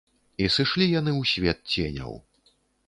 [0.45, 2.21] І сышлі яны ў свет ценяў.